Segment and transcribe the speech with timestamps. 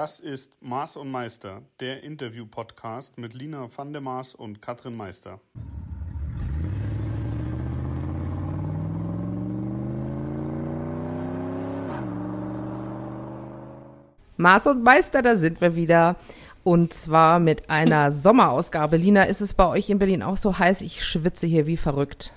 [0.00, 5.40] Das ist Maß und Meister, der Interview-Podcast mit Lina van der Maas und Katrin Meister.
[14.36, 16.14] Maß und Meister, da sind wir wieder.
[16.62, 18.98] Und zwar mit einer Sommerausgabe.
[18.98, 20.82] Lina, ist es bei euch in Berlin auch so heiß?
[20.82, 22.32] Ich schwitze hier wie verrückt.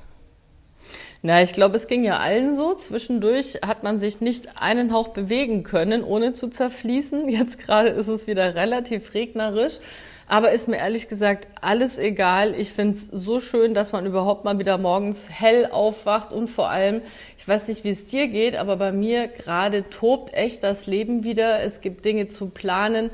[1.23, 2.73] Na, ich glaube, es ging ja allen so.
[2.73, 7.29] Zwischendurch hat man sich nicht einen Hauch bewegen können, ohne zu zerfließen.
[7.29, 9.79] Jetzt gerade ist es wieder relativ regnerisch.
[10.27, 12.55] Aber ist mir ehrlich gesagt alles egal.
[12.55, 16.69] Ich finde es so schön, dass man überhaupt mal wieder morgens hell aufwacht und vor
[16.69, 17.01] allem,
[17.37, 21.23] ich weiß nicht, wie es dir geht, aber bei mir gerade tobt echt das Leben
[21.25, 21.61] wieder.
[21.61, 23.11] Es gibt Dinge zu planen.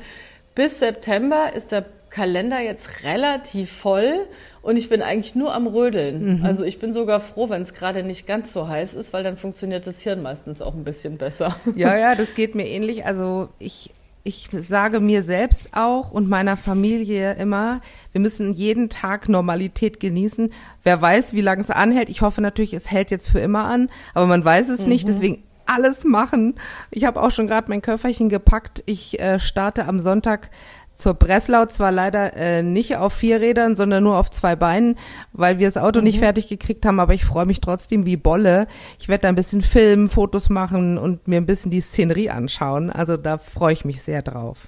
[0.54, 4.26] Bis September ist der Kalender jetzt relativ voll
[4.62, 6.38] und ich bin eigentlich nur am Rödeln.
[6.38, 6.44] Mhm.
[6.44, 9.36] Also ich bin sogar froh, wenn es gerade nicht ganz so heiß ist, weil dann
[9.36, 11.56] funktioniert das Hirn meistens auch ein bisschen besser.
[11.74, 13.06] Ja, ja, das geht mir ähnlich.
[13.06, 13.90] Also ich,
[14.24, 17.80] ich sage mir selbst auch und meiner Familie immer,
[18.12, 20.52] wir müssen jeden Tag Normalität genießen.
[20.82, 22.08] Wer weiß, wie lange es anhält.
[22.08, 24.88] Ich hoffe natürlich, es hält jetzt für immer an, aber man weiß es mhm.
[24.88, 25.08] nicht.
[25.08, 26.54] Deswegen alles machen.
[26.90, 28.82] Ich habe auch schon gerade mein Köfferchen gepackt.
[28.86, 30.50] Ich äh, starte am Sonntag
[30.98, 34.96] zur Breslau zwar leider äh, nicht auf vier Rädern, sondern nur auf zwei Beinen,
[35.32, 36.06] weil wir das Auto mhm.
[36.06, 38.66] nicht fertig gekriegt haben, aber ich freue mich trotzdem wie Bolle.
[38.98, 42.90] Ich werde da ein bisschen filmen, Fotos machen und mir ein bisschen die Szenerie anschauen.
[42.90, 44.66] Also da freue ich mich sehr drauf.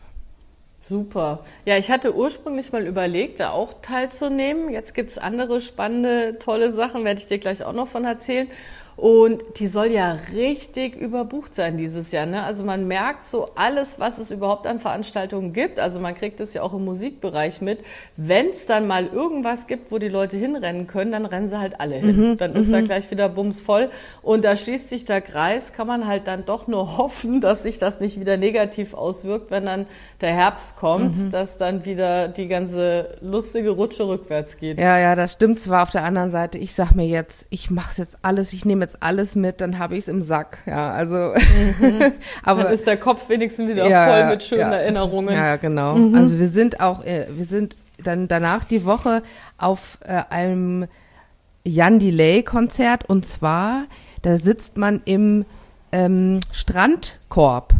[0.81, 1.45] Super.
[1.67, 4.70] Ja, ich hatte ursprünglich mal überlegt, da auch teilzunehmen.
[4.70, 8.48] Jetzt gibt's andere spannende, tolle Sachen, werde ich dir gleich auch noch von erzählen.
[9.01, 12.27] Und die soll ja richtig überbucht sein dieses Jahr.
[12.27, 12.43] Ne?
[12.43, 15.81] Also man merkt so alles, was es überhaupt an Veranstaltungen gibt.
[15.81, 17.78] Also man kriegt es ja auch im Musikbereich mit.
[18.19, 21.81] Wenn es dann mal irgendwas gibt, wo die Leute hinrennen können, dann rennen sie halt
[21.81, 22.33] alle hin.
[22.33, 22.84] Mhm, dann ist da mhm.
[22.84, 23.89] gleich wieder bums voll.
[24.21, 27.78] Und da schließt sich der Kreis, kann man halt dann doch nur hoffen, dass sich
[27.78, 29.87] das nicht wieder negativ auswirkt, wenn dann
[30.21, 31.31] der Herbst kommt, mhm.
[31.31, 34.78] dass dann wieder die ganze lustige Rutsche rückwärts geht.
[34.78, 36.59] Ja, ja, das stimmt zwar auf der anderen Seite.
[36.59, 39.95] Ich sag mir jetzt, ich mache jetzt alles, ich nehme jetzt alles mit, dann habe
[39.95, 40.59] ich es im Sack.
[40.67, 41.34] Ja, also.
[41.81, 42.12] Mhm.
[42.43, 45.34] aber dann ist der Kopf wenigstens wieder ja, voll mit schönen ja, Erinnerungen.
[45.34, 45.95] Ja, genau.
[45.95, 46.15] Mhm.
[46.15, 49.23] Also wir sind auch, äh, wir sind dann danach die Woche
[49.59, 50.87] auf äh, einem
[51.65, 53.84] Jan Delay Konzert und zwar
[54.23, 55.45] da sitzt man im
[55.93, 57.75] ähm, Strandkorb.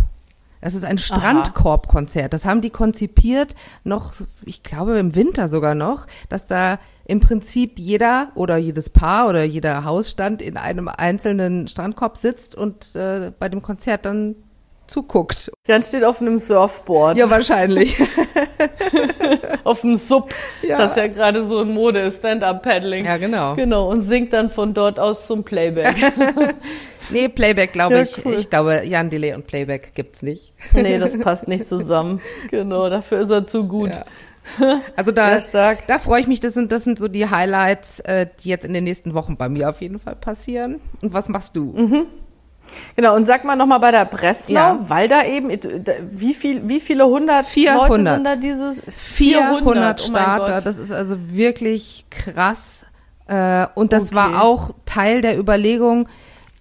[0.61, 2.33] Das ist ein Strandkorbkonzert.
[2.33, 4.13] Das haben die konzipiert noch,
[4.45, 6.79] ich glaube im Winter sogar noch, dass da
[7.11, 12.95] im Prinzip jeder oder jedes Paar oder jeder Hausstand in einem einzelnen Strandkorb sitzt und
[12.95, 14.37] äh, bei dem Konzert dann
[14.87, 15.51] zuguckt.
[15.67, 17.17] Jan steht auf einem Surfboard.
[17.17, 18.01] Ja, wahrscheinlich.
[19.65, 20.33] auf dem Sub,
[20.63, 20.79] ja.
[20.79, 23.05] das ja gerade so in Mode ist, Stand-Up-Paddling.
[23.05, 23.57] Ja, genau.
[23.57, 25.97] Genau, und singt dann von dort aus zum Playback.
[27.13, 28.25] Nee, Playback glaube ja, ich.
[28.25, 28.35] Cool.
[28.35, 30.53] Ich glaube, Jan Delay und Playback gibt's nicht.
[30.73, 32.21] Nee, das passt nicht zusammen.
[32.51, 33.91] Genau, dafür ist er zu gut.
[33.91, 34.05] Ja.
[34.97, 35.39] Also da,
[35.87, 36.41] da freue ich mich.
[36.41, 39.49] Das sind, das sind so die Highlights, äh, die jetzt in den nächsten Wochen bei
[39.49, 40.81] mir auf jeden Fall passieren.
[41.01, 41.73] Und was machst du?
[41.73, 42.07] Mhm.
[42.97, 44.79] Genau, und sag mal nochmal bei der Breslau, ja.
[44.83, 45.51] weil da eben,
[46.11, 47.89] wie, viel, wie viele hundert 400.
[47.89, 48.83] Leute sind da dieses?
[48.89, 52.85] 400, 400 Starter, oh das ist also wirklich krass.
[53.27, 54.17] Äh, und das okay.
[54.17, 56.09] war auch Teil der Überlegung,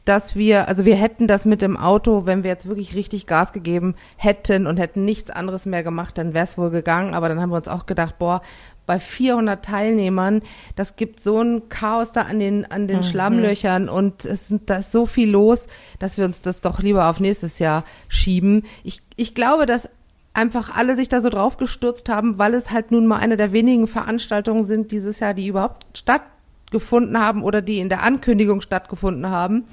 [0.09, 3.53] dass wir, also wir hätten das mit dem Auto, wenn wir jetzt wirklich richtig Gas
[3.53, 7.13] gegeben hätten und hätten nichts anderes mehr gemacht, dann wäre es wohl gegangen.
[7.13, 8.41] Aber dann haben wir uns auch gedacht, boah,
[8.87, 10.41] bei 400 Teilnehmern,
[10.75, 13.03] das gibt so ein Chaos da an den, an den mhm.
[13.03, 15.67] Schlammlöchern und es sind, da ist so viel los,
[15.99, 18.63] dass wir uns das doch lieber auf nächstes Jahr schieben.
[18.83, 19.89] Ich, ich glaube, dass
[20.33, 23.53] einfach alle sich da so drauf gestürzt haben, weil es halt nun mal eine der
[23.53, 29.29] wenigen Veranstaltungen sind dieses Jahr, die überhaupt stattgefunden haben oder die in der Ankündigung stattgefunden
[29.29, 29.65] haben.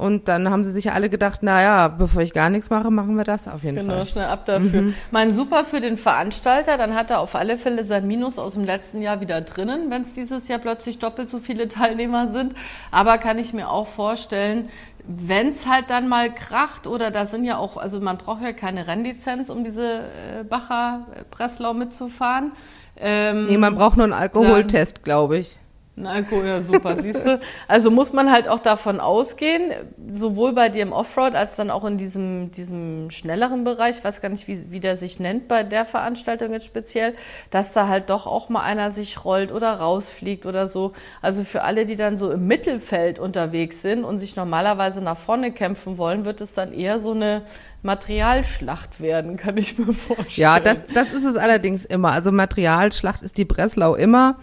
[0.00, 3.24] Und dann haben sie sich alle gedacht, naja, bevor ich gar nichts mache, machen wir
[3.24, 3.98] das auf jeden genau, Fall.
[3.98, 4.80] Genau, schnell ab dafür.
[4.80, 4.94] Mhm.
[5.10, 8.64] Mein super für den Veranstalter, dann hat er auf alle Fälle sein Minus aus dem
[8.64, 12.54] letzten Jahr wieder drinnen, wenn es dieses Jahr plötzlich doppelt so viele Teilnehmer sind.
[12.90, 14.70] Aber kann ich mir auch vorstellen,
[15.06, 18.54] wenn es halt dann mal kracht oder da sind ja auch, also man braucht ja
[18.54, 22.52] keine Rennlizenz, um diese äh, Bacher Breslau mitzufahren.
[22.96, 25.58] Ähm, nee, man braucht nur einen Alkoholtest, glaube ich.
[25.96, 27.40] Na cool, ja super, siehst du.
[27.68, 29.72] Also muss man halt auch davon ausgehen,
[30.10, 34.22] sowohl bei dir im Offroad als dann auch in diesem, diesem schnelleren Bereich, ich weiß
[34.22, 37.14] gar nicht, wie, wie der sich nennt bei der Veranstaltung jetzt speziell,
[37.50, 40.92] dass da halt doch auch mal einer sich rollt oder rausfliegt oder so.
[41.20, 45.52] Also für alle, die dann so im Mittelfeld unterwegs sind und sich normalerweise nach vorne
[45.52, 47.42] kämpfen wollen, wird es dann eher so eine
[47.82, 50.28] Materialschlacht werden, kann ich mir vorstellen.
[50.36, 52.12] Ja, das, das ist es allerdings immer.
[52.12, 54.38] Also Materialschlacht ist die Breslau immer.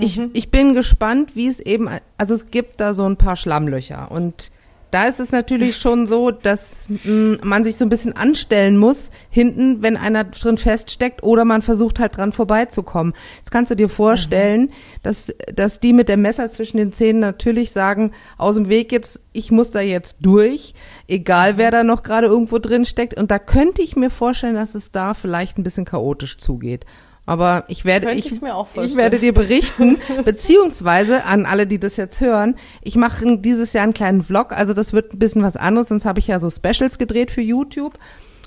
[0.00, 0.30] Ich, mhm.
[0.32, 1.88] ich bin gespannt, wie es eben,
[2.18, 4.50] also es gibt da so ein paar Schlammlöcher und
[4.90, 8.76] da ist es natürlich schon so, dass mh, mm, man sich so ein bisschen anstellen
[8.76, 13.14] muss, hinten, wenn einer drin feststeckt, oder man versucht halt dran vorbeizukommen.
[13.38, 14.70] Jetzt kannst du dir vorstellen, mhm.
[15.02, 19.20] dass, dass die mit dem Messer zwischen den Zähnen natürlich sagen, aus dem Weg jetzt,
[19.32, 20.74] ich muss da jetzt durch,
[21.06, 23.14] egal wer da noch gerade irgendwo drin steckt.
[23.14, 26.84] Und da könnte ich mir vorstellen, dass es da vielleicht ein bisschen chaotisch zugeht.
[27.30, 32.56] Aber ich werde, ich, ich werde dir berichten, beziehungsweise an alle, die das jetzt hören,
[32.82, 36.06] ich mache dieses Jahr einen kleinen Vlog, also das wird ein bisschen was anderes, sonst
[36.06, 38.00] habe ich ja so Specials gedreht für YouTube.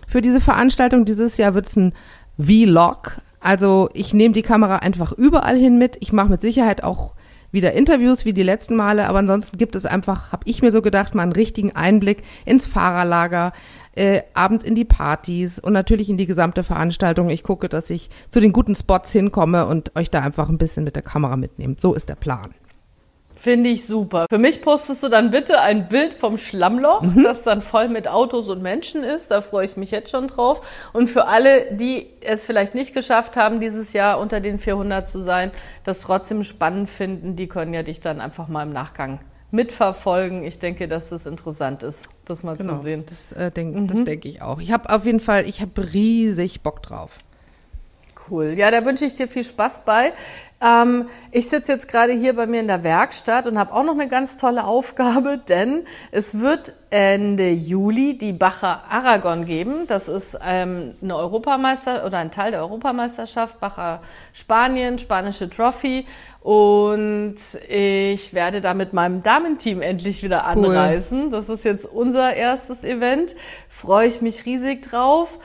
[0.06, 1.94] Für diese Veranstaltung dieses Jahr wird es ein
[2.38, 3.22] Vlog.
[3.40, 5.96] Also ich nehme die Kamera einfach überall hin mit.
[6.02, 7.14] Ich mache mit Sicherheit auch
[7.54, 10.82] wieder Interviews wie die letzten Male, aber ansonsten gibt es einfach, habe ich mir so
[10.82, 13.54] gedacht, mal einen richtigen Einblick ins Fahrerlager,
[13.96, 17.30] äh, abends in die Partys und natürlich in die gesamte Veranstaltung.
[17.30, 20.84] Ich gucke, dass ich zu den guten Spots hinkomme und euch da einfach ein bisschen
[20.84, 21.76] mit der Kamera mitnehme.
[21.80, 22.56] So ist der Plan.
[23.44, 24.28] Finde ich super.
[24.30, 27.24] Für mich postest du dann bitte ein Bild vom Schlammloch, mhm.
[27.24, 29.32] das dann voll mit Autos und Menschen ist.
[29.32, 30.62] Da freue ich mich jetzt schon drauf.
[30.94, 35.20] Und für alle, die es vielleicht nicht geschafft haben, dieses Jahr unter den 400 zu
[35.20, 35.52] sein,
[35.84, 39.20] das trotzdem spannend finden, die können ja dich dann einfach mal im Nachgang
[39.52, 40.46] mitverfolgen.
[40.46, 43.04] Ich denke, dass das interessant ist, das mal genau, zu sehen.
[43.10, 43.88] Das, äh, denk, mhm.
[43.88, 44.62] das denke ich auch.
[44.62, 47.20] Ich habe auf jeden Fall, ich habe riesig Bock drauf.
[48.30, 48.56] Cool.
[48.58, 50.14] Ja, da wünsche ich dir viel Spaß bei.
[50.64, 53.94] Ähm, ich sitze jetzt gerade hier bei mir in der Werkstatt und habe auch noch
[53.94, 59.88] eine ganz tolle Aufgabe, denn es wird Ende Juli die Bacher Aragon geben.
[59.88, 66.06] Das ist ähm, eine Europameister oder ein Teil der Europameisterschaft, Bacher Spanien, spanische Trophy.
[66.40, 67.38] Und
[67.70, 71.24] ich werde da mit meinem Damenteam endlich wieder anreisen.
[71.24, 71.30] Cool.
[71.30, 73.34] Das ist jetzt unser erstes Event.
[73.70, 75.40] Freue ich mich riesig drauf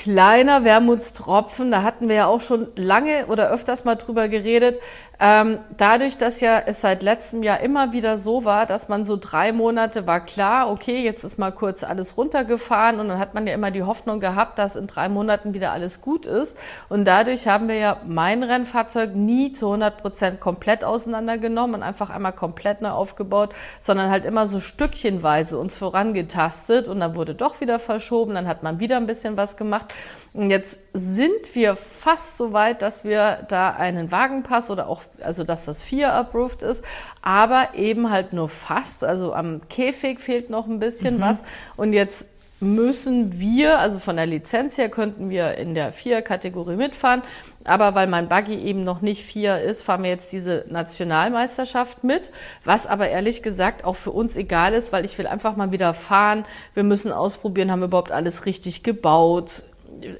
[0.00, 4.78] kleiner Wermutstropfen, da hatten wir ja auch schon lange oder öfters mal drüber geredet,
[5.22, 9.18] ähm, dadurch, dass ja es seit letztem Jahr immer wieder so war, dass man so
[9.20, 13.46] drei Monate war klar, okay, jetzt ist mal kurz alles runtergefahren und dann hat man
[13.46, 16.56] ja immer die Hoffnung gehabt, dass in drei Monaten wieder alles gut ist.
[16.88, 22.08] Und dadurch haben wir ja mein Rennfahrzeug nie zu 100 Prozent komplett auseinandergenommen und einfach
[22.08, 27.60] einmal komplett neu aufgebaut, sondern halt immer so stückchenweise uns vorangetastet und dann wurde doch
[27.60, 29.89] wieder verschoben, dann hat man wieder ein bisschen was gemacht.
[30.32, 35.42] Und jetzt sind wir fast so weit, dass wir da einen Wagenpass oder auch, also
[35.42, 36.84] dass das 4 approved ist,
[37.20, 39.02] aber eben halt nur fast.
[39.02, 41.20] Also am Käfig fehlt noch ein bisschen mhm.
[41.22, 41.42] was.
[41.76, 42.28] Und jetzt
[42.60, 47.22] müssen wir, also von der Lizenz her könnten wir in der 4-Kategorie mitfahren,
[47.64, 52.30] aber weil mein Buggy eben noch nicht 4 ist, fahren wir jetzt diese Nationalmeisterschaft mit,
[52.64, 55.94] was aber ehrlich gesagt auch für uns egal ist, weil ich will einfach mal wieder
[55.94, 56.44] fahren.
[56.74, 59.62] Wir müssen ausprobieren, haben wir überhaupt alles richtig gebaut,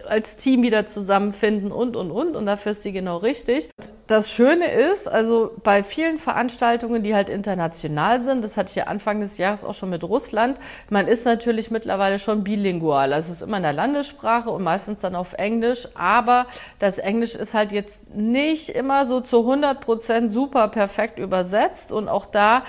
[0.07, 2.37] als Team wieder zusammenfinden und, und, und.
[2.37, 3.71] Und dafür ist die genau richtig.
[4.07, 8.85] Das Schöne ist, also bei vielen Veranstaltungen, die halt international sind, das hatte ich ja
[8.85, 10.59] Anfang des Jahres auch schon mit Russland,
[10.91, 13.13] man ist natürlich mittlerweile schon bilingual.
[13.13, 15.89] Also es ist immer in der Landessprache und meistens dann auf Englisch.
[15.95, 16.47] Aber
[16.79, 21.93] das Englisch ist halt jetzt nicht immer so zu 100 Prozent super perfekt übersetzt.
[21.93, 22.65] Und auch da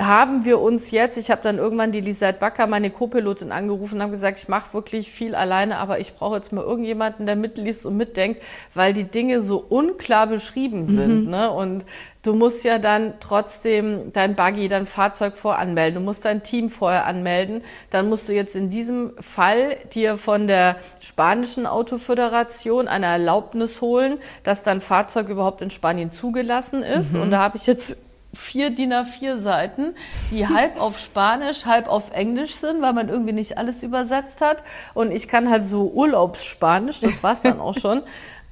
[0.00, 4.02] haben wir uns jetzt, ich habe dann irgendwann die Lisette Backer, meine Co-Pilotin, angerufen und
[4.02, 7.84] habe gesagt, ich mache wirklich viel alleine, aber ich brauche jetzt mal irgendjemanden, der mitliest
[7.84, 8.42] und mitdenkt,
[8.74, 11.26] weil die Dinge so unklar beschrieben sind.
[11.26, 11.30] Mhm.
[11.30, 11.50] Ne?
[11.50, 11.84] Und
[12.22, 17.06] du musst ja dann trotzdem dein Buggy, dein Fahrzeug voranmelden, du musst dein Team vorher
[17.06, 17.62] anmelden.
[17.90, 24.18] Dann musst du jetzt in diesem Fall dir von der spanischen Autoföderation eine Erlaubnis holen,
[24.42, 27.14] dass dein Fahrzeug überhaupt in Spanien zugelassen ist.
[27.14, 27.22] Mhm.
[27.22, 27.96] Und da habe ich jetzt
[28.34, 29.94] vier DIN A4 Seiten,
[30.30, 34.62] die halb auf Spanisch, halb auf Englisch sind, weil man irgendwie nicht alles übersetzt hat.
[34.94, 38.02] Und ich kann halt so Urlaubsspanisch, das war's dann auch schon.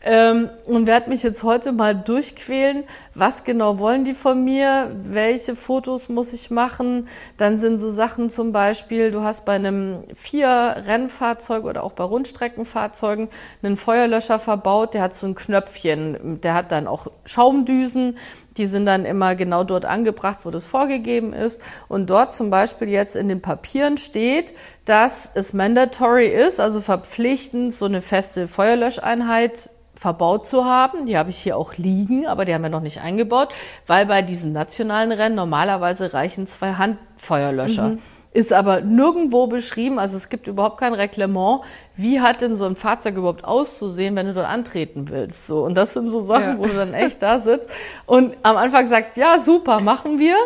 [0.02, 2.84] Ähm, und werde mich jetzt heute mal durchquälen,
[3.14, 7.06] was genau wollen die von mir, welche Fotos muss ich machen.
[7.36, 13.28] Dann sind so Sachen zum Beispiel, du hast bei einem Vier-Rennfahrzeug oder auch bei Rundstreckenfahrzeugen
[13.62, 18.16] einen Feuerlöscher verbaut, der hat so ein Knöpfchen, der hat dann auch Schaumdüsen,
[18.60, 21.62] die sind dann immer genau dort angebracht, wo das vorgegeben ist.
[21.88, 24.52] Und dort zum Beispiel jetzt in den Papieren steht,
[24.84, 31.06] dass es mandatory ist, also verpflichtend, so eine feste Feuerlöscheinheit verbaut zu haben.
[31.06, 33.48] Die habe ich hier auch liegen, aber die haben wir noch nicht eingebaut,
[33.86, 37.88] weil bei diesen nationalen Rennen normalerweise reichen zwei Handfeuerlöscher.
[37.88, 37.98] Mhm.
[38.32, 41.62] Ist aber nirgendwo beschrieben, also es gibt überhaupt kein Reglement,
[41.96, 45.48] wie hat denn so ein Fahrzeug überhaupt auszusehen, wenn du dort antreten willst.
[45.48, 45.64] So.
[45.64, 46.58] Und das sind so Sachen, ja.
[46.58, 47.68] wo du dann echt da sitzt
[48.06, 50.36] und am Anfang sagst, ja, super, machen wir.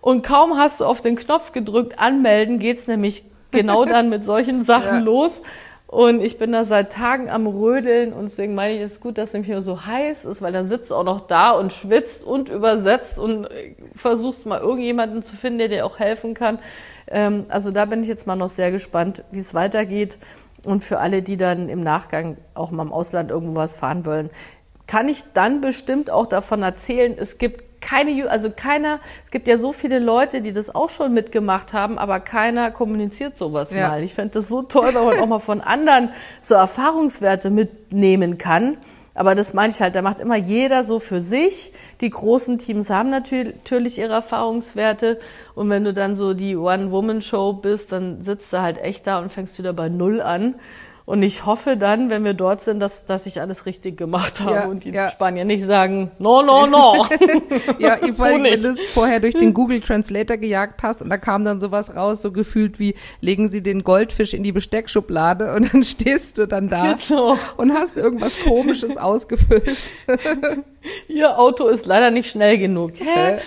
[0.00, 4.64] Und kaum hast du auf den Knopf gedrückt, anmelden, geht's nämlich genau dann mit solchen
[4.64, 5.00] Sachen ja.
[5.00, 5.42] los.
[5.92, 9.18] Und ich bin da seit Tagen am Rödeln und deswegen meine ich, es ist gut,
[9.18, 12.24] dass es mehr so heiß ist, weil dann sitzt du auch noch da und schwitzt
[12.24, 13.46] und übersetzt und
[13.94, 16.60] versuchst mal irgendjemanden zu finden, der dir auch helfen kann.
[17.08, 20.16] Ähm, also da bin ich jetzt mal noch sehr gespannt, wie es weitergeht.
[20.64, 24.30] Und für alle, die dann im Nachgang auch mal im Ausland irgendwas fahren wollen,
[24.86, 29.58] kann ich dann bestimmt auch davon erzählen, es gibt keine, also keiner, es gibt ja
[29.58, 33.88] so viele Leute, die das auch schon mitgemacht haben, aber keiner kommuniziert sowas ja.
[33.88, 34.02] mal.
[34.02, 36.10] Ich fände das so toll, wenn man auch mal von anderen
[36.40, 38.78] so Erfahrungswerte mitnehmen kann.
[39.14, 41.72] Aber das meine ich halt, da macht immer jeder so für sich.
[42.00, 45.20] Die großen Teams haben natürlich ihre Erfahrungswerte.
[45.54, 49.30] Und wenn du dann so die One-Woman-Show bist, dann sitzt du halt echt da und
[49.30, 50.54] fängst wieder bei Null an.
[51.04, 54.54] Und ich hoffe dann, wenn wir dort sind, dass, dass ich alles richtig gemacht habe
[54.54, 55.10] ja, und die ja.
[55.10, 57.06] Spanier nicht sagen, no, no, no.
[57.78, 61.18] ja, ich so weil du das vorher durch den Google Translator gejagt hast und da
[61.18, 65.74] kam dann sowas raus, so gefühlt wie, legen Sie den Goldfisch in die Besteckschublade und
[65.74, 67.36] dann stehst du dann da genau.
[67.56, 69.76] und hast irgendwas Komisches ausgefüllt.
[71.08, 72.92] Ihr Auto ist leider nicht schnell genug.
[72.98, 73.38] Hä?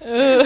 [0.00, 0.44] äh,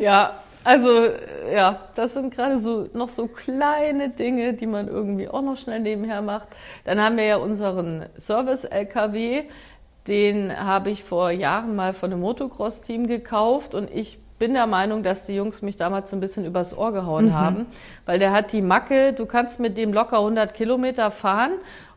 [0.00, 1.08] ja, also
[1.52, 5.80] ja, das sind gerade so noch so kleine Dinge, die man irgendwie auch noch schnell
[5.80, 6.48] nebenher macht.
[6.84, 9.44] Dann haben wir ja unseren Service-LKW,
[10.08, 15.02] den habe ich vor Jahren mal von einem Motocross-Team gekauft und ich bin der Meinung,
[15.02, 17.34] dass die Jungs mich damals so ein bisschen übers Ohr gehauen mhm.
[17.34, 17.66] haben,
[18.04, 21.52] weil der hat die Macke, du kannst mit dem locker 100 Kilometer fahren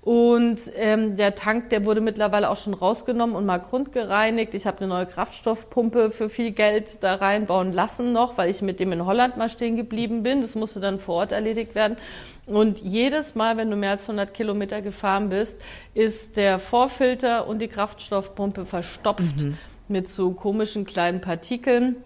[0.07, 4.53] und ähm, der Tank, der wurde mittlerweile auch schon rausgenommen und mal grundgereinigt.
[4.53, 8.79] Ich habe eine neue Kraftstoffpumpe für viel Geld da reinbauen lassen noch, weil ich mit
[8.79, 10.39] dem in Holland mal stehen geblieben bin.
[10.39, 11.97] Das musste dann vor Ort erledigt werden.
[12.45, 15.61] Und jedes Mal, wenn du mehr als 100 Kilometer gefahren bist,
[15.93, 19.57] ist der Vorfilter und die Kraftstoffpumpe verstopft mhm.
[19.89, 21.97] mit so komischen kleinen Partikeln.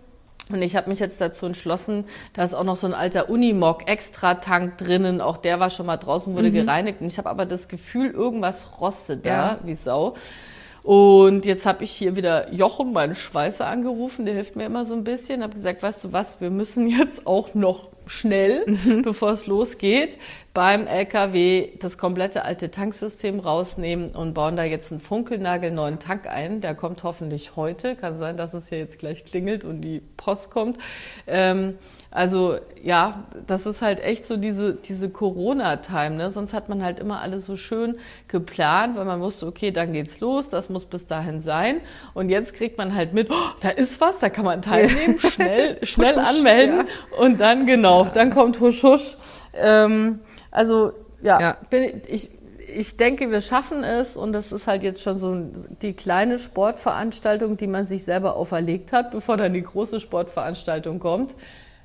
[0.50, 4.78] Und ich habe mich jetzt dazu entschlossen, da ist auch noch so ein alter Unimog-Extra-Tank
[4.78, 5.22] drinnen.
[5.22, 6.54] Auch der war schon mal draußen, wurde mhm.
[6.54, 7.02] gereinigt.
[7.02, 9.60] Und ich habe aber das Gefühl, irgendwas rostet da ja.
[9.64, 10.16] wie Sau.
[10.84, 14.26] Und jetzt habe ich hier wieder Jochen, meinen Schweißer, angerufen.
[14.26, 15.44] Der hilft mir immer so ein bisschen.
[15.44, 19.02] Habe gesagt, weißt du was, wir müssen jetzt auch noch schnell, mhm.
[19.04, 20.18] bevor es losgeht,
[20.54, 26.62] beim LKW das komplette alte Tanksystem rausnehmen und bauen da jetzt einen funkelnagelneuen Tank ein.
[26.62, 27.96] Der kommt hoffentlich heute.
[27.96, 30.78] Kann sein, dass es hier jetzt gleich klingelt und die Post kommt.
[31.28, 31.78] Ähm,
[32.12, 36.12] also ja, das ist halt echt so diese, diese Corona-Time.
[36.12, 36.30] Ne?
[36.30, 40.20] Sonst hat man halt immer alles so schön geplant, weil man wusste, okay, dann geht's
[40.20, 41.80] los, das muss bis dahin sein.
[42.14, 45.78] Und jetzt kriegt man halt mit, oh, da ist was, da kann man teilnehmen, schnell,
[45.86, 47.18] schnell husch, anmelden ja.
[47.24, 49.16] und dann genau, dann kommt husch husch.
[49.54, 50.20] Ähm,
[50.52, 50.92] also
[51.22, 51.58] ja, ja.
[51.70, 52.30] Bin, ich,
[52.68, 55.46] ich denke, wir schaffen es und das ist halt jetzt schon so
[55.82, 61.34] die kleine Sportveranstaltung, die man sich selber auferlegt hat, bevor dann die große Sportveranstaltung kommt.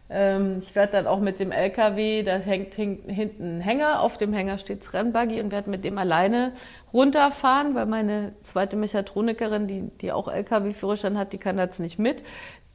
[0.08, 4.32] Ähm, ich werde dann auch mit dem LKW, da hängt hinten ein Hänger, auf dem
[4.32, 6.52] Hänger steht das Rennbuggy und werde mit dem alleine
[6.92, 12.22] runterfahren, weil meine zweite Mechatronikerin, die, die auch LKW-Führerschein hat, die kann das nicht mit.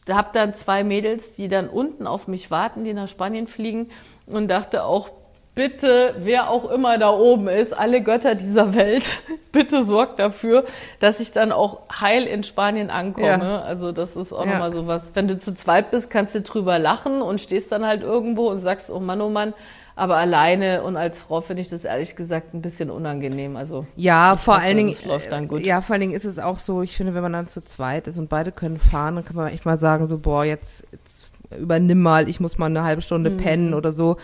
[0.06, 3.90] Da habe dann zwei Mädels, die dann unten auf mich warten, die nach Spanien fliegen
[4.26, 5.12] und dachte auch,
[5.56, 9.20] bitte, wer auch immer da oben ist, alle Götter dieser Welt,
[9.52, 10.66] bitte sorgt dafür,
[11.00, 13.26] dass ich dann auch heil in Spanien ankomme.
[13.26, 13.62] Ja.
[13.62, 14.54] Also das ist auch ja.
[14.54, 15.16] nochmal so was.
[15.16, 18.60] Wenn du zu zweit bist, kannst du drüber lachen und stehst dann halt irgendwo und
[18.60, 19.54] sagst, oh Mann, oh Mann,
[19.96, 23.58] aber alleine und als Frau finde ich das ehrlich gesagt ein bisschen unangenehm.
[23.58, 25.66] Also ja, vor hoffe, allen Dingen läuft dann gut.
[25.66, 26.82] Ja, vor allen Dingen ist es auch so.
[26.82, 29.52] Ich finde, wenn man dann zu zweit ist und beide können fahren, dann kann man
[29.52, 31.21] echt mal sagen so, boah, jetzt, jetzt
[31.60, 33.38] übernimm mal, ich muss mal eine halbe Stunde mhm.
[33.38, 34.18] pennen oder so.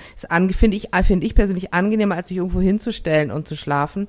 [0.51, 4.07] Finde ich, finde ich persönlich angenehmer, als sich irgendwo hinzustellen und zu schlafen.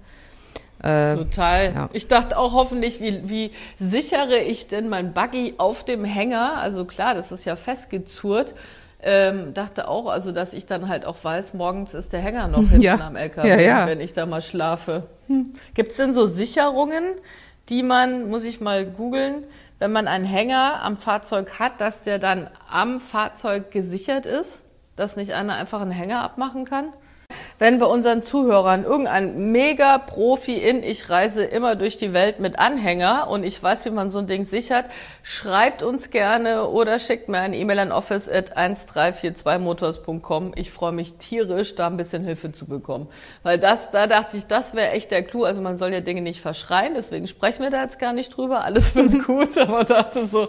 [0.82, 1.72] Äh, Total.
[1.74, 1.90] Ja.
[1.92, 6.58] Ich dachte auch hoffentlich, wie, wie sichere ich denn mein Buggy auf dem Hänger?
[6.58, 8.54] Also klar, das ist ja festgezurrt.
[9.00, 12.58] Ähm, dachte auch, also dass ich dann halt auch weiß, morgens ist der Hänger noch
[12.68, 12.98] hinten ja.
[12.98, 13.86] am LKW, ja, ja.
[13.86, 15.04] wenn ich da mal schlafe.
[15.28, 15.54] Hm.
[15.74, 17.04] Gibt es denn so Sicherungen,
[17.68, 19.44] die man, muss ich mal googeln,
[19.78, 24.64] wenn man einen Hänger am Fahrzeug hat, dass der dann am Fahrzeug gesichert ist,
[24.96, 26.92] dass nicht einer einfach einen Hänger abmachen kann?
[27.58, 33.26] Wenn bei unseren Zuhörern irgendein Mega-Profi in Ich reise immer durch die Welt mit Anhänger
[33.28, 34.84] und ich weiß, wie man so ein Ding sichert,
[35.24, 40.52] schreibt uns gerne oder schickt mir eine E-Mail an office.1342motors.com.
[40.54, 43.08] Ich freue mich tierisch, da ein bisschen Hilfe zu bekommen.
[43.42, 45.42] Weil das, da dachte ich, das wäre echt der Clou.
[45.42, 48.62] Also man soll ja Dinge nicht verschreien, deswegen sprechen wir da jetzt gar nicht drüber.
[48.62, 50.46] Alles wird gut, aber dachte so,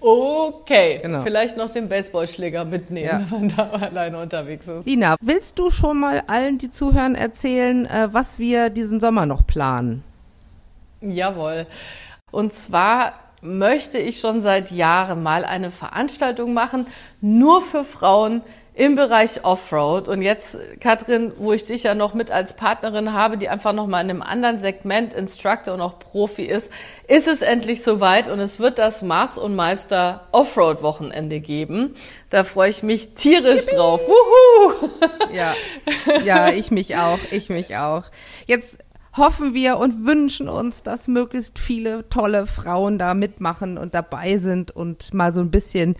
[0.00, 1.22] okay, genau.
[1.22, 3.24] vielleicht noch den Baseballschläger mitnehmen, ja.
[3.30, 4.84] wenn man da alleine unterwegs ist.
[4.84, 9.46] Lina, willst du schon mal allen, die zuhören, erzählen, äh, was wir diesen Sommer noch
[9.46, 10.04] planen?
[11.00, 11.66] Jawohl.
[12.30, 16.86] Und zwar möchte ich schon seit Jahren mal eine Veranstaltung machen,
[17.20, 18.42] nur für Frauen
[18.74, 20.08] im Bereich Offroad.
[20.08, 24.02] Und jetzt, Katrin, wo ich dich ja noch mit als Partnerin habe, die einfach nochmal
[24.04, 26.70] in einem anderen Segment Instructor und auch Profi ist,
[27.06, 31.94] ist es endlich soweit und es wird das Mars und Meister Offroad Wochenende geben.
[32.32, 33.76] Da freue ich mich tierisch Yippie.
[33.76, 34.00] drauf.
[34.00, 34.88] Wuhu!
[35.34, 35.54] Ja,
[36.24, 38.04] ja, ich mich auch, ich mich auch.
[38.46, 38.78] Jetzt
[39.14, 44.70] hoffen wir und wünschen uns, dass möglichst viele tolle Frauen da mitmachen und dabei sind
[44.70, 45.94] und mal so ein bisschen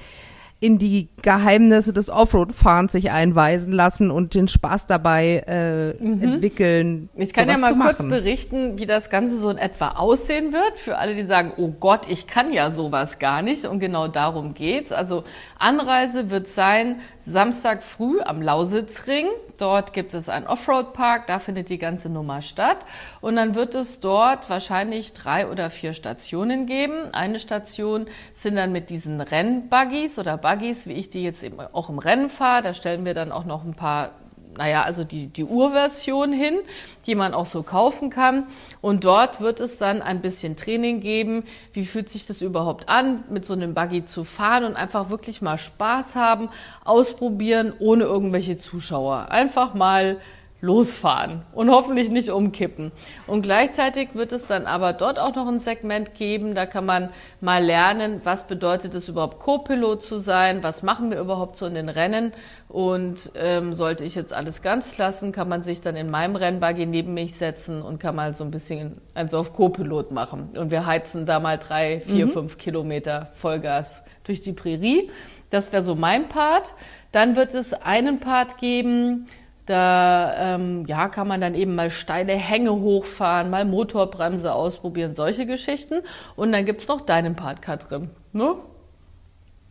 [0.63, 6.23] in die Geheimnisse des Offroad-Fahrens sich einweisen lassen und den Spaß dabei äh, mhm.
[6.23, 7.09] entwickeln.
[7.17, 10.79] Ich kann ja mal kurz berichten, wie das Ganze so in etwa aussehen wird.
[10.79, 13.65] Für alle, die sagen, oh Gott, ich kann ja sowas gar nicht.
[13.65, 14.93] Und genau darum geht's.
[14.93, 15.25] Also
[15.59, 19.27] Anreise wird sein Samstag früh am Lausitzring.
[19.59, 22.79] Dort gibt es einen Offroad-Park, da findet die ganze Nummer statt.
[23.21, 27.13] Und dann wird es dort wahrscheinlich drei oder vier Stationen geben.
[27.13, 31.91] Eine Station sind dann mit diesen Rennbuggies oder Buggies, wie ich die jetzt eben auch
[31.91, 32.63] im Rennen fahre.
[32.63, 34.11] Da stellen wir dann auch noch ein paar
[34.57, 36.59] naja, also die, die Urversion hin,
[37.07, 38.47] die man auch so kaufen kann.
[38.81, 41.45] Und dort wird es dann ein bisschen Training geben.
[41.73, 45.43] Wie fühlt sich das überhaupt an, mit so einem Buggy zu fahren und einfach wirklich
[45.43, 46.49] mal Spaß haben,
[46.85, 49.31] ausprobieren, ohne irgendwelche Zuschauer.
[49.31, 50.21] Einfach mal
[50.63, 52.93] losfahren und hoffentlich nicht umkippen.
[53.27, 57.11] Und gleichzeitig wird es dann aber dort auch noch ein Segment geben, da kann man
[57.41, 61.75] mal lernen, was bedeutet es überhaupt Co-Pilot zu sein, was machen wir überhaupt so in
[61.75, 62.33] den Rennen
[62.69, 66.87] und ähm, sollte ich jetzt alles ganz lassen, kann man sich dann in meinem Rennbuggy
[66.87, 70.51] neben mich setzen und kann mal so ein bisschen eins auf Co-Pilot machen.
[70.57, 72.31] Und wir heizen da mal drei, vier, mhm.
[72.31, 75.11] fünf Kilometer Vollgas durch die Prärie.
[75.51, 76.73] Das wäre so mein Part.
[77.11, 79.27] Dann wird es einen Part geben,
[79.67, 85.47] da ähm, ja, kann man dann eben mal steile Hänge hochfahren, mal Motorbremse ausprobieren, solche
[85.47, 86.03] Geschichten.
[86.35, 88.11] Und dann gibt's noch deinen Part, Katrin.
[88.33, 88.55] Ne?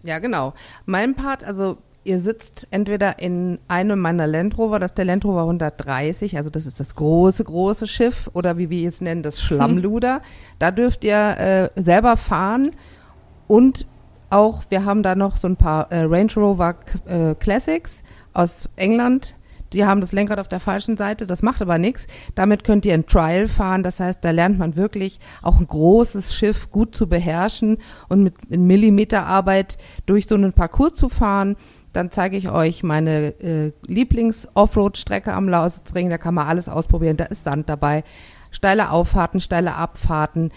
[0.04, 0.54] Ja, genau.
[0.86, 5.26] Mein Part, also ihr sitzt entweder in einem meiner Land Rover, das ist der Land
[5.26, 9.42] Rover 130, also das ist das große, große Schiff oder wie wir es nennen, das
[9.42, 10.16] Schlammluder.
[10.16, 10.22] Hm.
[10.58, 12.72] Da dürft ihr äh, selber fahren
[13.48, 13.86] und
[14.30, 18.02] auch, wir haben da noch so ein paar äh, Range Rover äh, Classics
[18.34, 19.36] aus England
[19.74, 22.08] die haben das Lenkrad auf der falschen Seite, das macht aber nichts.
[22.36, 26.36] Damit könnt ihr ein Trial fahren, das heißt, da lernt man wirklich auch ein großes
[26.36, 27.77] Schiff gut zu beherrschen
[28.10, 31.55] und mit, mit Millimeterarbeit durch so einen Parcours zu fahren.
[31.94, 36.10] Dann zeige ich euch meine äh, Lieblings-Offroad-Strecke am Lausitzring.
[36.10, 37.18] Da kann man alles ausprobieren.
[37.18, 38.03] Da ist Sand dabei.
[38.50, 40.51] Steile Auffahrten, steile Abfahrten,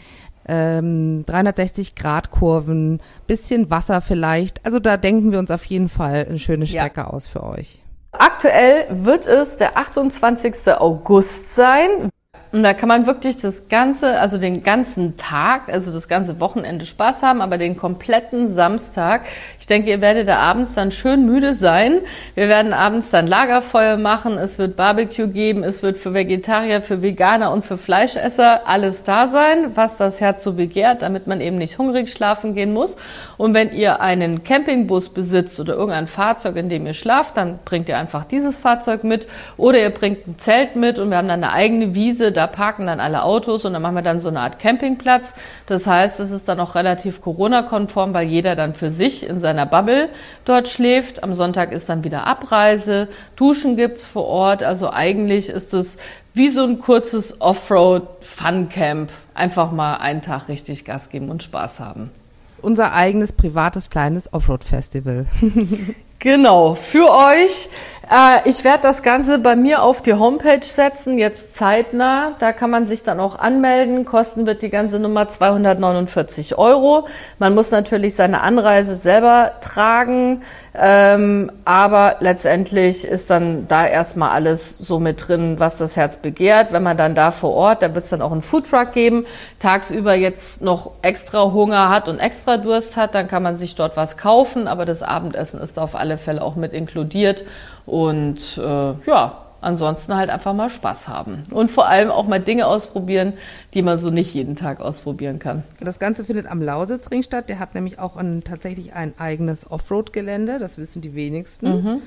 [0.47, 4.65] ähm, 360-Grad-Kurven, bisschen Wasser vielleicht.
[4.65, 7.07] Also da denken wir uns auf jeden Fall eine schöne Strecke ja.
[7.09, 7.84] aus für euch.
[8.19, 10.69] Aktuell wird es der 28.
[10.79, 12.11] August sein.
[12.55, 16.87] Und da kann man wirklich das ganze, also den ganzen Tag, also das ganze Wochenende
[16.87, 19.23] Spaß haben, aber den kompletten Samstag.
[19.59, 21.99] Ich denke, ihr werdet da abends dann schön müde sein.
[22.37, 24.39] Wir werden abends dann Lagerfeuer machen.
[24.39, 25.65] Es wird Barbecue geben.
[25.65, 30.45] Es wird für Vegetarier, für Veganer und für Fleischesser alles da sein, was das Herz
[30.45, 32.97] so begehrt, damit man eben nicht hungrig schlafen gehen muss.
[33.37, 37.89] Und wenn ihr einen Campingbus besitzt oder irgendein Fahrzeug, in dem ihr schlaft, dann bringt
[37.89, 41.43] ihr einfach dieses Fahrzeug mit oder ihr bringt ein Zelt mit und wir haben dann
[41.43, 42.31] eine eigene Wiese.
[42.31, 45.35] Da parken dann alle Autos und dann machen wir dann so eine Art Campingplatz.
[45.67, 49.67] Das heißt, es ist dann auch relativ Corona-konform, weil jeder dann für sich in seiner
[49.67, 50.09] Bubble
[50.45, 51.23] dort schläft.
[51.23, 53.09] Am Sonntag ist dann wieder Abreise.
[53.37, 54.63] Duschen gibt's vor Ort.
[54.63, 55.97] Also eigentlich ist es
[56.33, 59.11] wie so ein kurzes Offroad-Fun-Camp.
[59.35, 62.11] Einfach mal einen Tag richtig Gas geben und Spaß haben
[62.65, 65.27] unser eigenes privates kleines Offroad-Festival.
[66.25, 67.69] Genau, für euch.
[68.11, 72.33] Äh, ich werde das Ganze bei mir auf die Homepage setzen, jetzt zeitnah.
[72.39, 74.05] Da kann man sich dann auch anmelden.
[74.05, 77.07] Kosten wird die ganze Nummer 249 Euro.
[77.39, 80.43] Man muss natürlich seine Anreise selber tragen,
[80.75, 86.73] ähm, aber letztendlich ist dann da erstmal alles so mit drin, was das Herz begehrt.
[86.73, 89.25] Wenn man dann da vor Ort, da wird es dann auch einen Foodtruck geben,
[89.61, 93.97] tagsüber jetzt noch extra Hunger hat und extra Durst hat, dann kann man sich dort
[93.97, 97.45] was kaufen, aber das Abendessen ist auf alle Fälle auch mit inkludiert.
[97.87, 101.47] Und äh, ja, ansonsten halt einfach mal Spaß haben.
[101.51, 103.35] Und vor allem auch mal Dinge ausprobieren,
[103.73, 105.65] die man so nicht jeden Tag ausprobieren kann.
[105.81, 107.49] Das Ganze findet am Lausitzring statt.
[107.49, 110.59] Der hat nämlich auch ein, tatsächlich ein eigenes Offroad-Gelände.
[110.59, 111.67] Das wissen die wenigsten.
[111.67, 112.03] Mhm.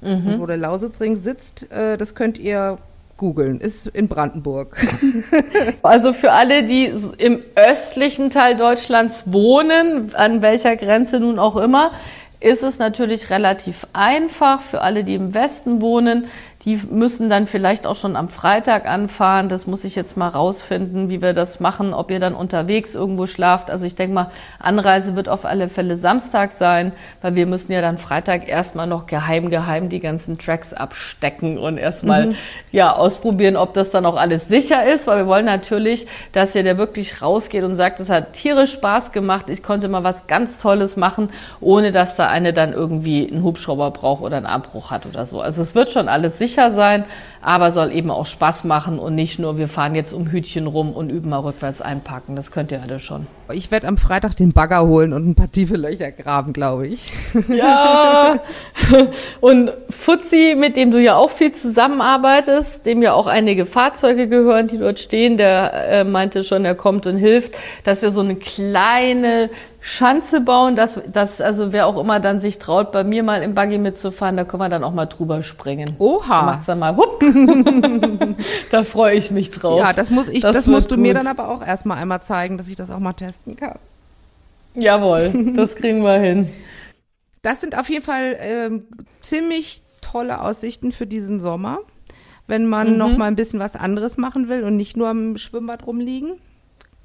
[0.00, 0.26] Mhm.
[0.26, 2.78] Und wo der Lausitzring sitzt, äh, das könnt ihr
[3.16, 3.60] googeln.
[3.60, 4.76] Ist in Brandenburg.
[5.82, 11.92] also für alle, die im östlichen Teil Deutschlands wohnen, an welcher Grenze nun auch immer,
[12.40, 16.26] ist es natürlich relativ einfach für alle, die im Westen wohnen.
[16.64, 19.50] Die müssen dann vielleicht auch schon am Freitag anfahren.
[19.50, 23.26] Das muss ich jetzt mal rausfinden, wie wir das machen, ob ihr dann unterwegs irgendwo
[23.26, 23.70] schlaft.
[23.70, 27.82] Also ich denke mal, Anreise wird auf alle Fälle Samstag sein, weil wir müssen ja
[27.82, 32.36] dann Freitag erstmal noch geheim, geheim die ganzen Tracks abstecken und erstmal mhm.
[32.72, 36.62] ja ausprobieren, ob das dann auch alles sicher ist, weil wir wollen natürlich, dass ihr
[36.62, 39.50] der wirklich rausgeht und sagt, es hat tierisch Spaß gemacht.
[39.50, 41.28] Ich konnte mal was ganz Tolles machen,
[41.60, 45.42] ohne dass da eine dann irgendwie einen Hubschrauber braucht oder einen Abbruch hat oder so.
[45.42, 47.04] Also es wird schon alles sicher sein,
[47.42, 50.92] aber soll eben auch Spaß machen und nicht nur, wir fahren jetzt um Hütchen rum
[50.92, 52.36] und üben mal rückwärts einpacken.
[52.36, 53.26] Das könnt ihr alle schon.
[53.52, 57.12] Ich werde am Freitag den Bagger holen und ein paar tiefe Löcher graben, glaube ich.
[57.48, 58.40] Ja.
[59.40, 64.68] Und Fuzzi, mit dem du ja auch viel zusammenarbeitest, dem ja auch einige Fahrzeuge gehören,
[64.68, 68.36] die dort stehen, der äh, meinte schon, er kommt und hilft, dass wir so eine
[68.36, 69.50] kleine
[69.86, 73.54] Schanze bauen, dass, dass also wer auch immer dann sich traut, bei mir mal im
[73.54, 75.94] Buggy mitzufahren, da können wir dann auch mal drüber springen.
[75.98, 76.40] Oha.
[76.40, 77.20] Da macht's dann mal hupp.
[78.70, 79.78] da freue ich mich drauf.
[79.78, 81.02] Ja, das muss ich, das, das musst du gut.
[81.02, 83.78] mir dann aber auch erstmal einmal zeigen, dass ich das auch mal testen kann.
[84.72, 86.50] Jawohl, das kriegen wir hin.
[87.42, 88.84] Das sind auf jeden Fall ähm,
[89.20, 91.80] ziemlich tolle Aussichten für diesen Sommer,
[92.46, 92.96] wenn man mhm.
[92.96, 96.38] noch mal ein bisschen was anderes machen will und nicht nur am Schwimmbad rumliegen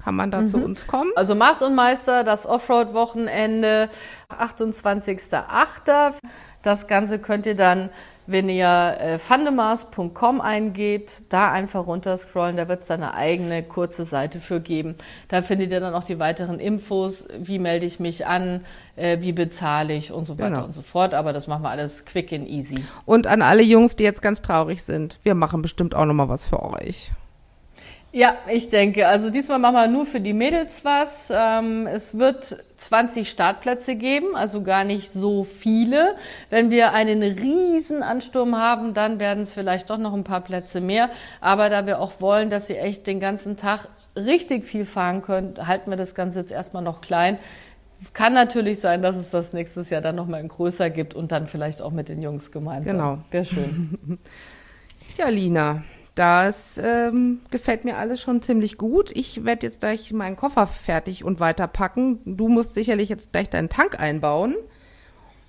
[0.02, 0.48] kann man da mhm.
[0.48, 1.10] zu uns kommen.
[1.16, 3.90] Also Mars und Meister, das Offroad-Wochenende,
[4.30, 6.14] 28.08.
[6.62, 7.90] Das Ganze könnt ihr dann,
[8.26, 14.38] wenn ihr äh, fandemars.com eingebt, da einfach runterscrollen, da wird es eine eigene kurze Seite
[14.40, 14.94] für geben.
[15.28, 18.60] Da findet ihr dann auch die weiteren Infos, wie melde ich mich an,
[18.94, 20.64] äh, wie bezahle ich und so weiter genau.
[20.64, 21.12] und so fort.
[21.12, 22.84] Aber das machen wir alles quick and easy.
[23.04, 26.46] Und an alle Jungs, die jetzt ganz traurig sind, wir machen bestimmt auch nochmal was
[26.46, 27.10] für euch.
[28.12, 29.06] Ja, ich denke.
[29.06, 31.32] Also diesmal machen wir nur für die Mädels was.
[31.34, 36.16] Ähm, es wird 20 Startplätze geben, also gar nicht so viele.
[36.48, 40.80] Wenn wir einen riesen Ansturm haben, dann werden es vielleicht doch noch ein paar Plätze
[40.80, 41.10] mehr.
[41.40, 45.66] Aber da wir auch wollen, dass ihr echt den ganzen Tag richtig viel fahren könnt,
[45.68, 47.38] halten wir das Ganze jetzt erstmal noch klein.
[48.12, 51.46] Kann natürlich sein, dass es das nächstes Jahr dann nochmal in größer gibt und dann
[51.46, 52.96] vielleicht auch mit den Jungs gemeinsam.
[52.96, 53.18] Genau.
[53.30, 54.18] Wäre schön.
[55.16, 55.82] ja, Lina,
[56.20, 59.10] das ähm, gefällt mir alles schon ziemlich gut.
[59.14, 62.20] Ich werde jetzt gleich meinen Koffer fertig und weiterpacken.
[62.26, 64.54] Du musst sicherlich jetzt gleich deinen Tank einbauen.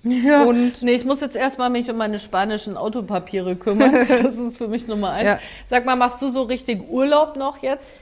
[0.04, 3.92] Ja, und nee, ich muss jetzt erstmal mich um meine spanischen Autopapiere kümmern.
[4.00, 5.26] Das ist für mich Nummer eins.
[5.26, 5.40] Ja.
[5.68, 7.98] Sag mal, machst du so richtig Urlaub noch jetzt?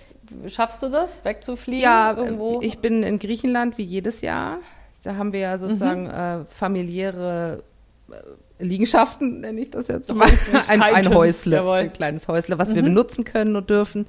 [0.47, 1.83] Schaffst du das, wegzufliegen?
[1.83, 2.59] Ja, irgendwo?
[2.61, 4.59] ich bin in Griechenland wie jedes Jahr.
[5.03, 6.09] Da haben wir ja sozusagen mhm.
[6.09, 7.63] äh, familiäre
[8.11, 8.13] äh,
[8.59, 10.29] Liegenschaften, nenne ich das jetzt mal.
[10.67, 11.77] Ein, ein Häusle, Jawohl.
[11.77, 12.75] ein kleines Häusle, was mhm.
[12.75, 14.05] wir benutzen können und dürfen.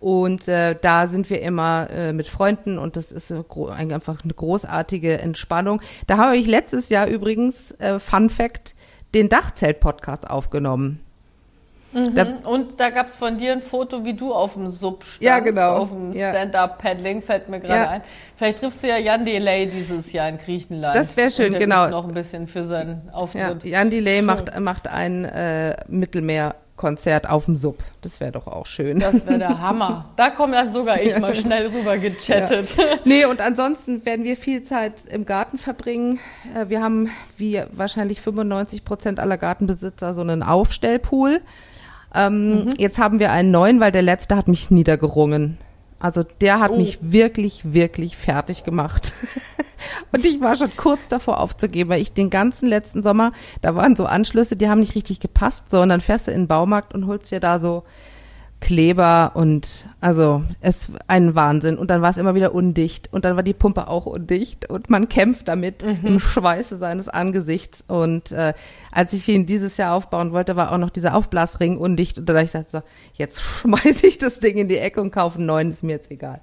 [0.00, 4.34] Und äh, da sind wir immer äh, mit Freunden und das ist ein, einfach eine
[4.34, 5.80] großartige Entspannung.
[6.06, 8.74] Da habe ich letztes Jahr übrigens, äh, Fun Fact,
[9.14, 11.00] den Dachzelt-Podcast aufgenommen.
[11.94, 12.14] Mhm.
[12.14, 15.22] Da, und da gab es von dir ein Foto, wie du auf dem Sub standst,
[15.22, 15.76] ja, genau.
[15.76, 17.88] auf dem Stand-Up-Paddling, fällt mir gerade ja.
[17.88, 18.02] ein.
[18.36, 20.96] Vielleicht triffst du ja Jan Delay dieses Jahr in Griechenland.
[20.96, 21.88] Das wäre schön, genau.
[21.88, 23.64] noch ein bisschen für seinen Auftritt.
[23.64, 27.78] Ja, Jan Delay macht, macht ein äh, Mittelmeer- Konzert auf dem Sub.
[28.02, 28.98] Das wäre doch auch schön.
[28.98, 30.06] Das wäre der Hammer.
[30.16, 32.76] Da komme dann sogar ich mal schnell rüber gechattet.
[32.76, 32.84] Ja.
[33.04, 36.18] Nee, und ansonsten werden wir viel Zeit im Garten verbringen.
[36.54, 41.42] Äh, wir haben, wie wahrscheinlich 95 Prozent aller Gartenbesitzer, so einen Aufstellpool.
[42.14, 42.70] Ähm, mhm.
[42.78, 45.58] Jetzt haben wir einen neuen, weil der letzte hat mich niedergerungen.
[45.98, 46.76] Also der hat oh.
[46.76, 49.14] mich wirklich, wirklich fertig gemacht.
[50.12, 53.96] und ich war schon kurz davor aufzugeben, weil ich den ganzen letzten Sommer, da waren
[53.96, 56.94] so Anschlüsse, die haben nicht richtig gepasst, so und dann fährst du in den Baumarkt
[56.94, 57.84] und holst dir da so
[58.64, 61.76] Kleber und also es ein Wahnsinn.
[61.76, 64.88] Und dann war es immer wieder undicht und dann war die Pumpe auch undicht und
[64.88, 65.98] man kämpft damit mhm.
[66.02, 67.84] im Schweiße seines Angesichts.
[67.86, 68.54] Und äh,
[68.90, 72.36] als ich ihn dieses Jahr aufbauen wollte, war auch noch dieser Aufblasring undicht und dann
[72.36, 72.80] habe ich gesagt, so,
[73.12, 76.10] jetzt schmeiße ich das Ding in die Ecke und kaufe einen neuen, ist mir jetzt
[76.10, 76.40] egal.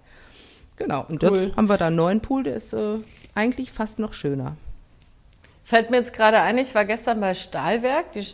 [0.76, 1.38] Genau, und cool.
[1.38, 3.00] jetzt haben wir da einen neuen Pool, der ist äh,
[3.34, 4.58] eigentlich fast noch schöner.
[5.72, 8.28] Fällt mir jetzt gerade ein, ich war gestern bei Stahlwerk, die,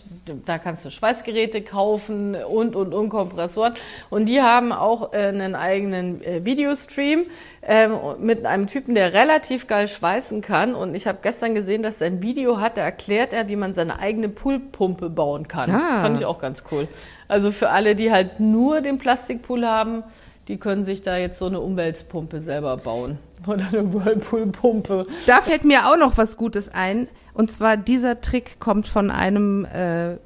[0.48, 3.76] da kannst du Schweißgeräte kaufen und, und, und Kompressoren.
[4.10, 7.26] Und die haben auch äh, einen eigenen äh, Videostream
[7.62, 10.74] ähm, mit einem Typen, der relativ geil schweißen kann.
[10.74, 13.76] Und ich habe gestern gesehen, dass er ein Video hat, da erklärt er, wie man
[13.76, 15.70] seine eigene Poolpumpe bauen kann.
[15.70, 16.02] Ah.
[16.02, 16.88] Fand ich auch ganz cool.
[17.28, 20.04] Also für alle, die halt nur den Plastikpool haben,
[20.48, 23.20] die können sich da jetzt so eine Umweltpumpe selber bauen.
[23.46, 25.06] Oder eine Whirlpool-Pumpe.
[25.28, 27.08] Da fällt mir auch noch was Gutes ein.
[27.38, 30.18] Und zwar dieser Trick kommt von einem, äh,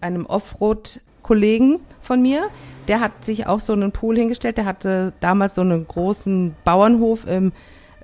[0.00, 2.44] einem Offroad-Kollegen von mir.
[2.86, 4.56] Der hat sich auch so einen Pool hingestellt.
[4.56, 7.50] Der hatte damals so einen großen Bauernhof im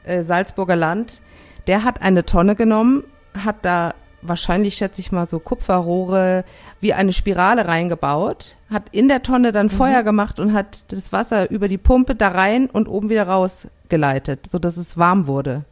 [0.05, 1.23] äh, Salzburger Land.
[1.69, 3.05] Der hat eine Tonne genommen,
[3.45, 6.45] hat da wahrscheinlich, schätze ich mal, so Kupferrohre
[6.81, 9.71] wie eine Spirale reingebaut, hat in der Tonne dann mhm.
[9.71, 14.51] Feuer gemacht und hat das Wasser über die Pumpe da rein und oben wieder rausgeleitet,
[14.51, 15.65] sodass es warm wurde.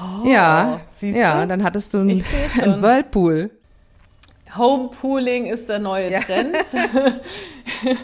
[0.00, 2.24] Oh, ja, ja, dann hattest du einen,
[2.60, 3.50] einen Whirlpool.
[4.56, 6.20] Homepooling ist der neue ja.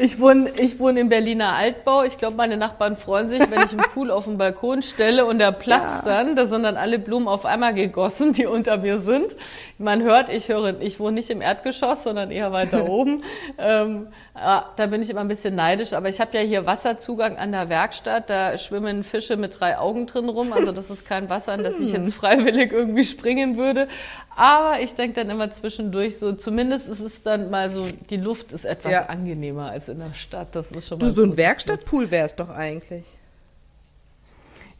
[0.00, 2.04] Ich, wohne, ich wohne im Berliner Altbau.
[2.04, 5.40] Ich glaube, meine Nachbarn freuen sich, wenn ich einen Pool auf den Balkon stelle und
[5.40, 6.22] der platzt ja.
[6.22, 6.36] dann.
[6.36, 9.34] Da sind dann alle Blumen auf einmal gegossen, die unter mir sind.
[9.76, 13.24] Man hört, ich höre, ich wohne nicht im Erdgeschoss, sondern eher weiter oben.
[13.58, 15.94] Ähm, ja, da bin ich immer ein bisschen neidisch.
[15.94, 18.30] Aber ich habe ja hier Wasserzugang an der Werkstatt.
[18.30, 20.52] Da schwimmen Fische mit drei Augen drin rum.
[20.52, 23.88] Also das ist kein Wasser, in das ich jetzt freiwillig irgendwie springen würde.
[24.38, 28.52] Aber ich denke dann immer zwischendurch so, zumindest ist es dann mal so, die Luft
[28.52, 29.07] ist etwas ja.
[29.08, 30.48] Angenehmer als in der Stadt.
[30.52, 33.04] Das ist schon mal Du, so ein Werkstattpool wärst doch eigentlich.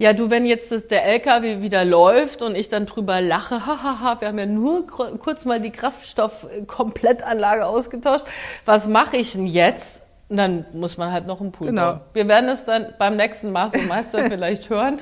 [0.00, 4.20] Ja, du, wenn jetzt das, der LKW wieder läuft und ich dann drüber lache, hahaha,
[4.20, 8.26] wir haben ja nur kurz mal die Kraftstoff-Komplettanlage ausgetauscht.
[8.64, 10.02] Was mache ich denn jetzt?
[10.30, 11.92] dann muss man halt noch einen Pool genau.
[11.92, 12.00] bauen.
[12.12, 15.00] Wir werden es dann beim nächsten Mars und Meister vielleicht hören.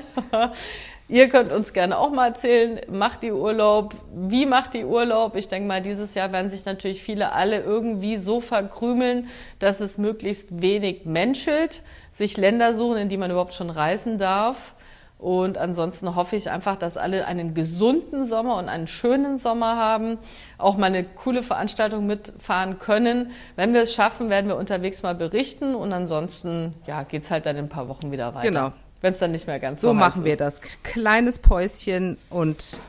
[1.09, 5.37] Ihr könnt uns gerne auch mal erzählen, macht die Urlaub, wie macht die Urlaub?
[5.37, 9.97] Ich denke mal, dieses Jahr werden sich natürlich viele alle irgendwie so verkrümeln, dass es
[9.97, 14.73] möglichst wenig menschelt, sich Länder suchen, in die man überhaupt schon reisen darf.
[15.17, 20.19] Und ansonsten hoffe ich einfach, dass alle einen gesunden Sommer und einen schönen Sommer haben,
[20.57, 23.31] auch mal eine coole Veranstaltung mitfahren können.
[23.55, 27.55] Wenn wir es schaffen, werden wir unterwegs mal berichten und ansonsten ja, geht's halt dann
[27.55, 28.47] in ein paar Wochen wieder weiter.
[28.47, 28.73] Genau.
[29.07, 30.59] Wenn es dann nicht mehr ganz so So machen wir das.
[30.83, 32.81] Kleines Päuschen und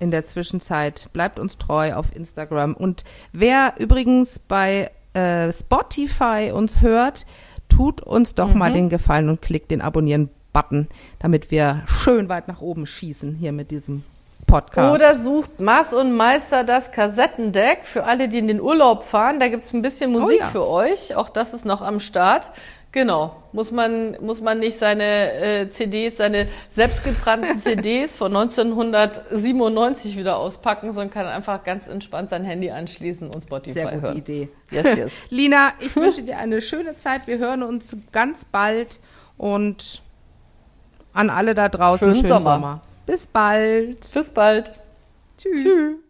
[0.00, 2.72] in der Zwischenzeit bleibt uns treu auf Instagram.
[2.72, 3.04] Und
[3.34, 7.26] wer übrigens bei äh, Spotify uns hört,
[7.68, 8.58] tut uns doch mhm.
[8.58, 13.52] mal den Gefallen und klickt den Abonnieren-Button, damit wir schön weit nach oben schießen hier
[13.52, 14.04] mit diesem
[14.46, 14.94] Podcast.
[14.94, 19.38] Oder sucht Mars und Meister das Kassettendeck für alle, die in den Urlaub fahren.
[19.38, 20.48] Da gibt es ein bisschen Musik oh ja.
[20.48, 21.14] für euch.
[21.14, 22.48] Auch das ist noch am Start.
[22.90, 30.38] Genau, muss man, muss man nicht seine äh, CDs, seine selbstgebrannten CDs von 1997 wieder
[30.38, 34.16] auspacken, sondern kann einfach ganz entspannt sein Handy anschließen und Spotify Sehr gute hören.
[34.16, 34.48] Idee.
[34.70, 35.12] Yes, yes.
[35.30, 37.26] Lina, ich wünsche dir eine schöne Zeit.
[37.26, 39.00] Wir hören uns ganz bald
[39.36, 40.02] und
[41.12, 42.54] an alle da draußen schönen, schönen Sommer.
[42.54, 42.80] Sommer.
[43.04, 44.00] Bis bald.
[44.12, 44.72] Bis bald.
[45.36, 45.62] Tschüss.
[45.62, 46.07] Tschüss.